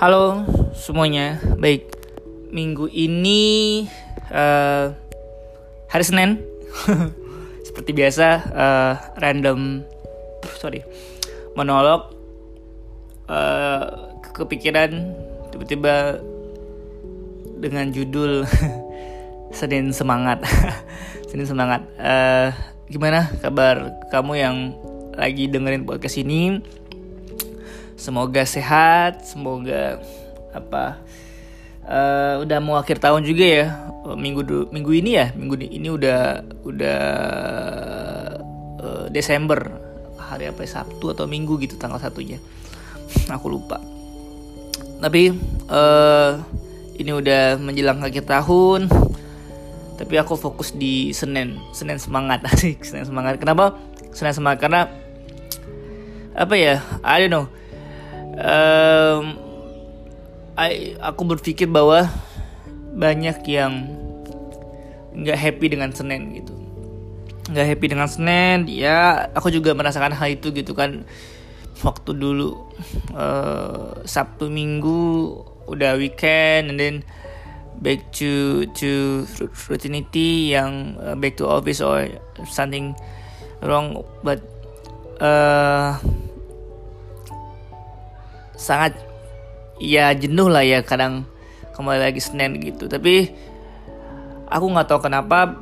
Halo 0.00 0.48
semuanya, 0.72 1.36
baik 1.60 1.84
minggu 2.48 2.88
ini 2.88 3.84
uh, 4.32 4.96
hari 5.92 6.04
Senin. 6.08 6.40
Seperti 7.68 7.92
biasa 7.92 8.26
uh, 8.48 8.92
random 9.20 9.84
sorry 10.56 10.88
monolog 11.52 12.16
uh, 13.28 14.16
kepikiran 14.32 15.12
tiba-tiba 15.52 16.16
dengan 17.60 17.92
judul 17.92 18.48
Senin 19.60 19.92
semangat. 19.92 20.40
Senin 21.28 21.44
semangat. 21.44 21.84
Uh, 22.00 22.48
gimana 22.88 23.28
kabar 23.44 24.00
kamu 24.08 24.32
yang 24.32 24.56
lagi 25.12 25.44
dengerin 25.44 25.84
podcast 25.84 26.16
ini 26.24 26.79
semoga 28.00 28.48
sehat 28.48 29.28
semoga 29.28 30.00
apa 30.56 30.96
uh, 31.90 32.34
udah 32.42 32.58
mau 32.62 32.78
akhir 32.78 33.02
tahun 33.02 33.26
juga 33.26 33.44
ya. 33.44 33.66
Oh, 34.06 34.16
minggu 34.16 34.72
minggu 34.72 34.92
ini 34.96 35.20
ya 35.20 35.26
minggu 35.36 35.60
ini 35.60 35.88
udah 35.90 36.40
udah 36.64 37.02
uh, 38.80 39.06
Desember. 39.12 39.60
Hari 40.30 40.46
apa 40.46 40.62
ya, 40.62 40.78
Sabtu 40.78 41.10
atau 41.10 41.26
Minggu 41.26 41.58
gitu 41.58 41.74
tanggal 41.74 41.98
satunya. 41.98 42.38
Aku 43.34 43.50
lupa. 43.50 43.82
Tapi 45.02 45.34
uh, 45.66 46.38
ini 46.94 47.10
udah 47.10 47.58
menjelang 47.58 47.98
akhir 47.98 48.30
tahun. 48.30 48.86
Tapi 50.00 50.16
aku 50.16 50.32
fokus 50.32 50.72
di 50.72 51.12
Senin 51.12 51.60
Senin 51.76 51.98
semangat. 51.98 52.40
Asik 52.48 52.86
Senin 52.86 53.04
semangat. 53.04 53.42
Kenapa? 53.42 53.74
Senin 54.14 54.32
semangat 54.32 54.64
karena 54.64 54.80
apa 56.30 56.54
ya 56.54 56.78
I 57.02 57.26
don't 57.26 57.34
know 57.34 57.50
um, 58.40 59.36
I, 60.56 60.96
aku 61.00 61.22
berpikir 61.24 61.68
bahwa 61.68 62.08
banyak 62.92 63.40
yang 63.48 63.86
nggak 65.14 65.38
happy 65.38 65.66
dengan 65.72 65.90
Senin 65.92 66.34
gitu. 66.36 66.52
Nggak 67.50 67.66
happy 67.76 67.86
dengan 67.88 68.08
Senin 68.08 68.68
ya 68.68 69.30
aku 69.32 69.48
juga 69.48 69.72
merasakan 69.72 70.12
hal 70.16 70.36
itu 70.36 70.52
gitu 70.52 70.72
kan. 70.76 71.04
Waktu 71.80 72.12
dulu 72.12 72.68
uh, 73.16 74.04
Sabtu 74.04 74.52
Minggu 74.52 75.32
udah 75.64 75.96
weekend 75.96 76.74
and 76.74 76.76
then 76.76 76.96
back 77.80 78.04
to 78.12 78.68
to 78.76 79.24
routinity 79.70 80.52
yang 80.52 81.00
uh, 81.00 81.16
back 81.16 81.40
to 81.40 81.48
office 81.48 81.80
or 81.80 82.04
something 82.44 82.92
wrong 83.64 84.04
but 84.20 84.44
uh, 85.24 85.96
sangat 88.60 88.92
ya 89.80 90.12
jenuh 90.12 90.52
lah 90.52 90.60
ya 90.60 90.84
kadang 90.84 91.24
kembali 91.72 92.12
lagi 92.12 92.20
Senin 92.20 92.60
gitu. 92.60 92.84
Tapi 92.84 93.32
aku 94.52 94.64
nggak 94.68 94.86
tahu 94.92 95.08
kenapa 95.08 95.56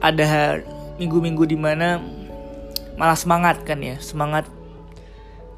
ada 0.00 0.64
minggu-minggu 0.96 1.44
di 1.44 1.58
mana 1.60 2.00
malah 2.96 3.14
semangat 3.14 3.62
kan 3.62 3.78
ya 3.78 4.00
semangat 4.00 4.48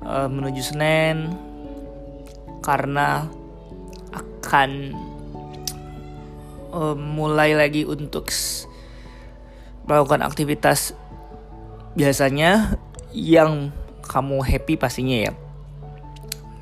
uh, 0.05 0.29
menuju 0.29 0.61
Senin 0.61 1.33
karena 2.61 3.25
akan 4.13 4.71
uh, 6.75 6.97
mulai 6.99 7.57
lagi 7.57 7.89
untuk 7.89 8.29
melakukan 9.89 10.21
aktivitas 10.21 10.93
biasanya 11.97 12.77
yang 13.17 13.73
kamu 14.05 14.45
happy 14.45 14.77
pastinya 14.77 15.31
ya 15.31 15.33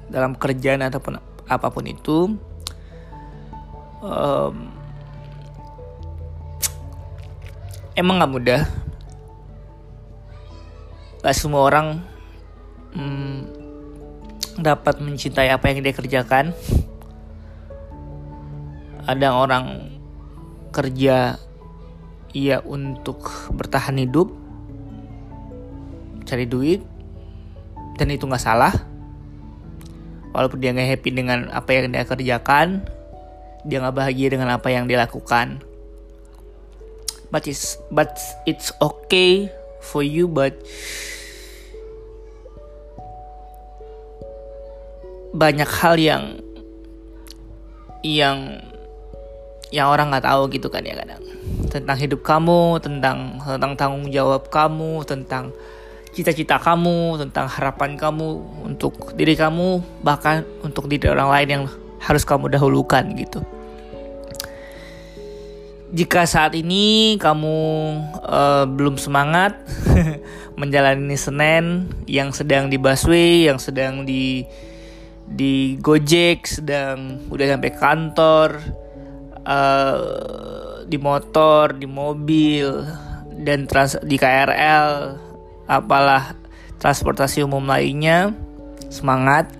dalam 0.09 0.35
kerjaan 0.35 0.85
ataupun 0.85 1.21
apa 1.49 1.67
pun 1.73 1.85
itu 1.89 2.37
um, 4.03 4.57
emang 7.99 8.23
nggak 8.23 8.33
mudah. 8.33 8.63
Gak 11.19 11.35
semua 11.35 11.67
orang 11.67 11.99
um, 12.95 13.43
dapat 14.59 15.03
mencintai 15.03 15.51
apa 15.51 15.71
yang 15.71 15.83
dia 15.83 15.95
kerjakan. 15.95 16.55
Ada 19.09 19.35
orang 19.35 19.99
kerja 20.71 21.41
ia 22.37 22.61
untuk 22.61 23.25
bertahan 23.57 23.97
hidup 23.99 24.29
cari 26.29 26.45
duit 26.45 26.85
dan 27.97 28.13
itu 28.13 28.29
nggak 28.29 28.45
salah 28.45 28.71
walaupun 30.39 30.63
dia 30.63 30.71
nggak 30.71 30.87
happy 30.95 31.11
dengan 31.11 31.51
apa 31.51 31.67
yang 31.75 31.91
dia 31.91 32.07
kerjakan 32.07 32.87
dia 33.67 33.83
nggak 33.83 33.97
bahagia 33.97 34.29
dengan 34.31 34.55
apa 34.55 34.69
yang 34.71 34.87
dia 34.87 35.01
lakukan. 35.03 35.63
But 37.29 37.45
it's 37.45 37.77
but 37.93 38.17
it's 38.49 38.73
okay 38.81 39.53
for 39.85 40.01
you 40.01 40.25
but 40.25 40.57
banyak 45.37 45.69
hal 45.69 46.01
yang 46.01 46.41
yang 48.01 48.65
yang 49.69 49.93
orang 49.93 50.09
nggak 50.09 50.25
tahu 50.25 50.49
gitu 50.49 50.73
kan 50.73 50.87
ya 50.87 50.97
kadang. 50.97 51.21
Tentang 51.69 51.99
hidup 52.01 52.25
kamu 52.25 52.81
tentang 52.81 53.37
tentang 53.45 53.77
tanggung 53.77 54.09
jawab 54.09 54.49
kamu 54.49 55.05
tentang 55.05 55.53
cita-cita 56.13 56.59
kamu, 56.59 57.21
tentang 57.27 57.47
harapan 57.49 57.95
kamu 57.95 58.29
untuk 58.65 59.15
diri 59.15 59.35
kamu, 59.37 60.03
bahkan 60.03 60.45
untuk 60.65 60.89
diri 60.89 61.09
orang 61.09 61.31
lain 61.31 61.49
yang 61.49 61.65
harus 62.03 62.23
kamu 62.25 62.49
dahulukan 62.53 63.05
gitu. 63.19 63.43
Jika 65.89 66.29
saat 66.29 66.53
ini 66.53 67.17
kamu 67.17 67.57
uh, 68.21 68.69
belum 68.69 69.01
semangat 69.01 69.57
menjalani 70.61 71.17
Senin 71.17 71.89
yang 72.05 72.29
sedang 72.37 72.69
di 72.69 72.77
busway, 72.77 73.49
yang 73.49 73.57
sedang 73.57 74.05
di 74.05 74.45
di 75.29 75.77
Gojek, 75.81 76.45
sedang 76.45 77.25
udah 77.33 77.57
sampai 77.57 77.73
kantor, 77.73 78.49
uh, 79.49 80.85
di 80.89 80.97
motor, 81.01 81.77
di 81.77 81.89
mobil, 81.89 82.85
dan 83.45 83.69
trans 83.69 83.97
di 84.05 84.17
KRL, 84.17 85.28
apalah 85.69 86.33
transportasi 86.81 87.45
umum 87.45 87.63
lainnya. 87.69 88.33
Semangat. 88.89 89.53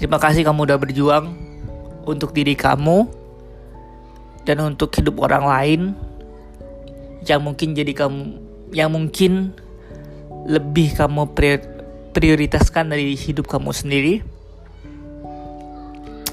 Terima 0.00 0.16
kasih 0.16 0.42
kamu 0.42 0.64
udah 0.64 0.78
berjuang 0.80 1.36
untuk 2.08 2.32
diri 2.32 2.56
kamu 2.56 3.06
dan 4.48 4.60
untuk 4.64 4.92
hidup 4.96 5.20
orang 5.20 5.44
lain 5.44 5.80
yang 7.24 7.40
mungkin 7.40 7.72
jadi 7.72 7.92
kamu 7.92 8.36
yang 8.72 8.92
mungkin 8.92 9.56
lebih 10.44 10.92
kamu 10.92 11.32
prioritaskan 12.12 12.92
dari 12.92 13.16
hidup 13.16 13.48
kamu 13.48 13.70
sendiri. 13.72 14.14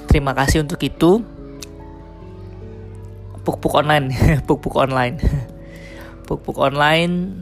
Terima 0.07 0.35
kasih 0.35 0.63
untuk 0.63 0.79
itu. 0.83 1.23
Puk-puk 3.41 3.73
online 3.73 4.11
puk-puk 4.47 4.75
online 4.77 5.17
puk-puk 6.31 6.63
online. 6.63 7.35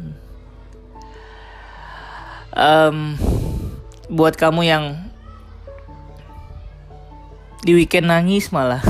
Um, 2.58 3.14
buat 4.10 4.34
kamu 4.34 4.66
yang 4.66 4.86
di 7.62 7.78
weekend 7.78 8.10
nangis 8.10 8.50
malah. 8.50 8.82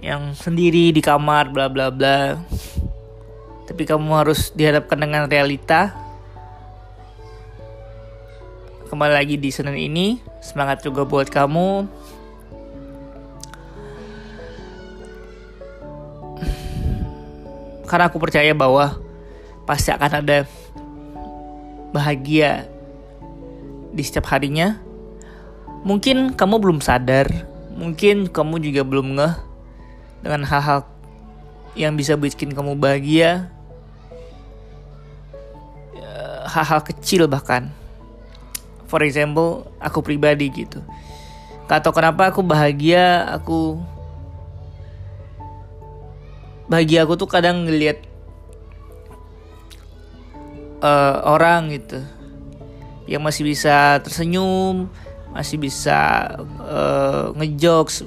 Yang 0.00 0.48
sendiri 0.48 0.96
di 0.96 1.04
kamar 1.04 1.52
bla 1.52 1.68
bla 1.68 1.92
bla. 1.92 2.40
Tapi 3.68 3.82
kamu 3.84 4.08
harus 4.16 4.48
dihadapkan 4.56 4.96
dengan 4.96 5.28
realita. 5.28 5.92
Kembali 8.88 9.12
lagi 9.12 9.36
di 9.36 9.52
Senin 9.52 9.76
ini. 9.76 10.16
Semangat 10.40 10.80
juga 10.80 11.04
buat 11.04 11.28
kamu 11.28 11.84
karena 17.90 18.06
aku 18.06 18.22
percaya 18.22 18.54
bahwa 18.54 19.02
pasti 19.66 19.90
akan 19.90 20.22
ada 20.22 20.46
bahagia 21.90 22.70
di 23.90 24.02
setiap 24.06 24.30
harinya. 24.30 24.78
Mungkin 25.82 26.38
kamu 26.38 26.62
belum 26.62 26.78
sadar, 26.78 27.26
mungkin 27.74 28.30
kamu 28.30 28.62
juga 28.62 28.86
belum 28.86 29.18
ngeh 29.18 29.34
dengan 30.22 30.46
hal-hal 30.46 30.86
yang 31.74 31.98
bisa 31.98 32.14
bikin 32.14 32.54
kamu 32.54 32.78
bahagia. 32.78 33.50
Ya, 35.98 36.46
hal-hal 36.46 36.86
kecil 36.86 37.26
bahkan. 37.26 37.74
For 38.86 39.02
example, 39.02 39.66
aku 39.82 39.98
pribadi 39.98 40.46
gitu. 40.50 40.78
Gak 41.66 41.82
tau 41.86 41.94
kenapa 41.94 42.30
aku 42.30 42.42
bahagia, 42.42 43.26
aku 43.30 43.78
bahagia 46.70 47.02
aku 47.02 47.18
tuh 47.18 47.26
kadang 47.26 47.66
ngelihat 47.66 48.06
uh, 50.80 51.26
orang 51.26 51.74
gitu 51.74 51.98
yang 53.10 53.26
masih 53.26 53.42
bisa 53.42 53.98
tersenyum 54.06 54.86
masih 55.34 55.58
bisa 55.58 56.30
uh, 56.62 57.34
ngejokes 57.34 58.06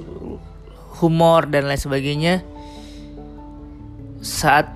humor 0.96 1.44
dan 1.44 1.68
lain 1.68 1.80
sebagainya 1.80 2.40
saat 4.24 4.72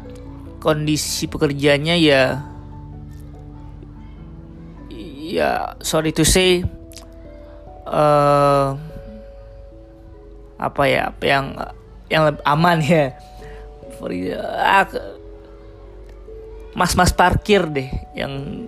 kondisi 0.61 1.25
pekerjaannya 1.25 1.97
ya 1.97 2.45
ya 5.29 5.77
sorry 5.81 6.13
to 6.13 6.29
say 6.29 6.61
uh, 7.89 8.77
apa 10.61 10.83
ya 10.85 11.09
apa 11.13 11.25
yang 11.25 11.47
yang 12.13 12.25
aman 12.45 12.79
ya 12.85 13.17
mas-mas 16.79 17.11
parkir 17.11 17.67
deh 17.67 17.91
yang 18.15 18.65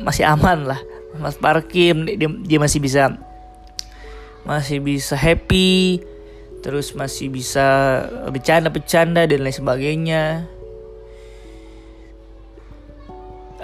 masih 0.00 0.28
aman 0.28 0.68
lah. 0.76 0.80
Mas 1.16 1.40
parkir 1.40 1.96
dia, 1.96 2.28
dia 2.28 2.58
masih 2.60 2.76
bisa 2.76 3.16
masih 4.44 4.78
bisa 4.84 5.16
happy 5.16 6.04
terus 6.60 6.92
masih 6.92 7.32
bisa 7.32 7.66
bercanda-bercanda 8.28 9.24
dan 9.24 9.40
lain 9.40 9.56
sebagainya. 9.56 10.22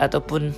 Ataupun 0.00 0.56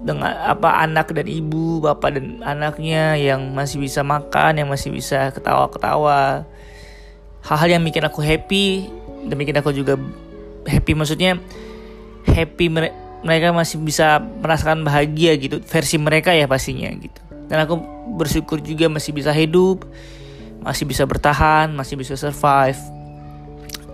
dengan 0.00 0.32
apa 0.32 0.80
anak 0.80 1.12
dan 1.12 1.28
ibu 1.28 1.84
bapak 1.84 2.16
dan 2.16 2.40
anaknya 2.46 3.18
yang 3.18 3.52
masih 3.52 3.82
bisa 3.82 4.00
makan 4.00 4.62
yang 4.62 4.68
masih 4.70 4.94
bisa 4.94 5.34
ketawa-ketawa. 5.34 6.46
Hal-hal 7.42 7.78
yang 7.78 7.82
bikin 7.82 8.06
aku 8.06 8.22
happy 8.22 8.86
dan 9.26 9.34
bikin 9.34 9.58
aku 9.58 9.74
juga 9.74 9.98
happy 10.66 10.92
maksudnya 10.94 11.38
happy 12.26 12.66
mereka 13.22 13.50
masih 13.50 13.82
bisa 13.82 14.22
merasakan 14.22 14.86
bahagia 14.86 15.34
gitu 15.38 15.58
versi 15.62 15.96
mereka 15.98 16.34
ya 16.34 16.46
pastinya 16.46 16.90
gitu. 16.94 17.20
Dan 17.46 17.62
aku 17.62 17.78
bersyukur 18.18 18.58
juga 18.58 18.90
masih 18.90 19.14
bisa 19.14 19.30
hidup 19.30 19.86
masih 20.62 20.82
bisa 20.82 21.06
bertahan 21.06 21.70
masih 21.74 21.94
bisa 21.94 22.18
survive. 22.18 22.78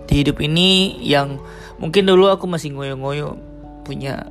Di 0.09 0.25
hidup 0.25 0.41
ini 0.41 1.01
yang 1.05 1.37
mungkin 1.77 2.05
dulu 2.05 2.29
aku 2.29 2.49
masih 2.49 2.73
ngoyo-ngoyo 2.73 3.37
punya 3.85 4.25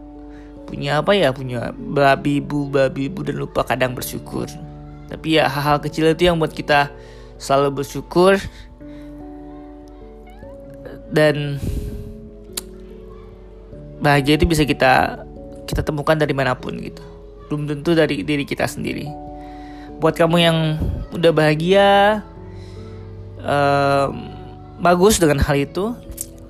punya 0.66 1.04
apa 1.04 1.12
ya 1.12 1.30
punya 1.34 1.74
babi 1.76 2.40
bu 2.40 2.70
babi 2.70 3.12
bu 3.12 3.26
dan 3.26 3.36
lupa 3.38 3.62
kadang 3.66 3.94
bersyukur. 3.94 4.48
Tapi 5.06 5.36
ya 5.36 5.46
hal-hal 5.50 5.78
kecil 5.84 6.08
itu 6.08 6.26
yang 6.26 6.40
buat 6.40 6.56
kita 6.56 6.88
selalu 7.36 7.82
bersyukur 7.82 8.40
dan 11.10 11.58
bahagia 14.02 14.34
itu 14.36 14.46
bisa 14.46 14.66
kita 14.66 15.24
kita 15.66 15.80
temukan 15.86 16.18
dari 16.18 16.34
mana 16.34 16.52
pun 16.58 16.74
gitu. 16.78 17.00
Belum 17.48 17.64
tentu 17.64 17.94
dari 17.94 18.26
diri 18.26 18.44
kita 18.44 18.66
sendiri. 18.66 19.08
Buat 20.02 20.18
kamu 20.18 20.36
yang 20.42 20.58
udah 21.14 21.30
bahagia 21.30 22.20
um, 23.38 24.28
bagus 24.82 25.22
dengan 25.22 25.38
hal 25.38 25.54
itu 25.54 25.94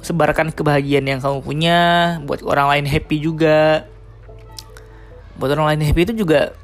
sebarkan 0.00 0.50
kebahagiaan 0.50 1.06
yang 1.06 1.20
kamu 1.20 1.38
punya. 1.44 1.80
Buat 2.24 2.40
orang 2.42 2.66
lain 2.72 2.86
happy 2.88 3.20
juga. 3.20 3.84
Buat 5.36 5.54
orang 5.54 5.76
lain 5.76 5.82
happy 5.86 6.00
itu 6.08 6.14
juga 6.24 6.56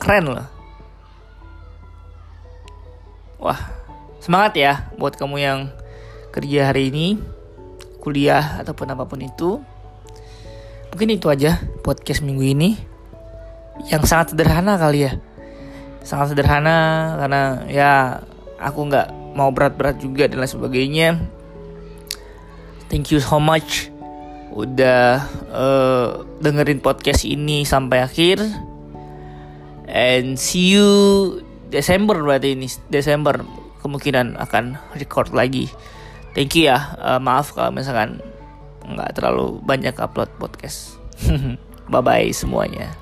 keren 0.00 0.32
loh. 0.32 0.48
Wah 3.42 3.58
semangat 4.22 4.54
ya 4.54 4.72
buat 4.94 5.18
kamu 5.18 5.36
yang 5.42 5.58
kerja 6.32 6.72
hari 6.72 6.88
ini 6.88 7.20
kuliah 8.00 8.58
ataupun 8.64 8.90
apa 8.90 9.04
pun 9.06 9.20
itu 9.22 9.62
mungkin 10.90 11.08
itu 11.14 11.28
aja 11.28 11.60
podcast 11.84 12.24
minggu 12.24 12.44
ini. 12.44 12.70
Yang 13.88 14.10
sangat 14.10 14.36
sederhana 14.36 14.76
kali 14.76 15.08
ya. 15.08 15.12
Sangat 16.04 16.34
sederhana 16.34 16.76
karena 17.20 17.42
ya 17.68 17.92
aku 18.60 18.90
nggak 18.90 19.08
mau 19.32 19.48
berat-berat 19.52 20.00
juga 20.00 20.28
dan 20.28 20.42
lain 20.42 20.50
sebagainya. 20.50 21.08
Thank 22.92 23.12
you 23.14 23.20
so 23.24 23.40
much 23.40 23.88
udah 24.52 25.24
uh, 25.48 26.08
dengerin 26.44 26.84
podcast 26.84 27.24
ini 27.24 27.64
sampai 27.64 28.04
akhir. 28.04 28.44
And 29.88 30.36
see 30.36 30.76
you 30.76 30.88
Desember 31.72 32.20
berarti 32.20 32.52
ini 32.52 32.68
Desember 32.92 33.40
kemungkinan 33.80 34.36
akan 34.36 34.76
record 35.00 35.32
lagi 35.32 35.72
thank 36.32 36.56
you 36.56 36.68
ya. 36.68 36.96
Uh, 36.98 37.20
maaf 37.20 37.52
kalau 37.52 37.72
misalkan 37.72 38.20
nggak 38.82 39.14
terlalu 39.16 39.60
banyak 39.62 39.94
upload 39.98 40.30
podcast. 40.36 40.96
Bye 41.92 42.02
bye 42.02 42.30
semuanya 42.30 43.01